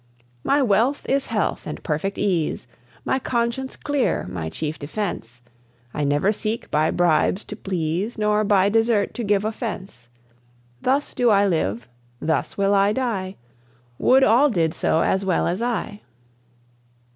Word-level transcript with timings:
My 0.43 0.63
wealth 0.63 1.05
is 1.07 1.27
health 1.27 1.67
and 1.67 1.83
perfect 1.83 2.17
ease; 2.17 2.65
My 3.05 3.19
conscience 3.19 3.75
clear 3.75 4.25
my 4.27 4.49
chief 4.49 4.79
defense; 4.79 5.43
I 5.93 6.03
never 6.03 6.31
seek 6.31 6.71
by 6.71 6.89
bribes 6.89 7.43
to 7.43 7.55
please 7.55 8.17
Nor 8.17 8.43
by 8.43 8.67
desert 8.67 9.13
to 9.13 9.23
give 9.23 9.45
offense. 9.45 10.09
Thus 10.81 11.13
do 11.13 11.29
I 11.29 11.45
live, 11.45 11.87
thus 12.19 12.57
will 12.57 12.73
I 12.73 12.93
die; 12.93 13.35
Would 13.99 14.23
all 14.23 14.49
did 14.49 14.73
so 14.73 15.03
as 15.03 15.23
well 15.23 15.45
as 15.47 15.61
I! 15.61 16.01